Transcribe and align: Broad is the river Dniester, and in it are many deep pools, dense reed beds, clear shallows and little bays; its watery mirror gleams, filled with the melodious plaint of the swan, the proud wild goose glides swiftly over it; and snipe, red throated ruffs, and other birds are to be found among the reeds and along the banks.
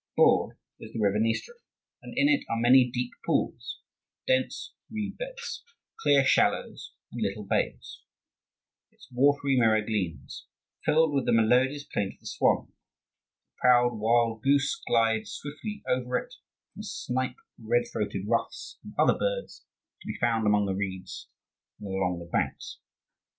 Broad 0.15 0.57
is 0.79 0.91
the 0.93 0.99
river 0.99 1.19
Dniester, 1.19 1.53
and 2.01 2.17
in 2.17 2.27
it 2.27 2.43
are 2.49 2.59
many 2.59 2.89
deep 2.91 3.11
pools, 3.23 3.81
dense 4.25 4.73
reed 4.89 5.15
beds, 5.19 5.63
clear 5.99 6.25
shallows 6.25 6.95
and 7.11 7.21
little 7.21 7.43
bays; 7.45 8.01
its 8.89 9.07
watery 9.11 9.57
mirror 9.59 9.79
gleams, 9.83 10.47
filled 10.83 11.13
with 11.13 11.27
the 11.27 11.31
melodious 11.31 11.83
plaint 11.83 12.15
of 12.15 12.19
the 12.19 12.25
swan, 12.25 12.69
the 12.69 13.53
proud 13.59 13.93
wild 13.93 14.41
goose 14.41 14.75
glides 14.87 15.33
swiftly 15.33 15.83
over 15.87 16.17
it; 16.17 16.33
and 16.73 16.83
snipe, 16.83 17.37
red 17.63 17.83
throated 17.93 18.25
ruffs, 18.27 18.79
and 18.83 18.95
other 18.97 19.13
birds 19.15 19.61
are 19.69 19.99
to 20.01 20.07
be 20.07 20.17
found 20.19 20.47
among 20.47 20.65
the 20.65 20.73
reeds 20.73 21.27
and 21.79 21.87
along 21.87 22.17
the 22.17 22.25
banks. 22.25 22.79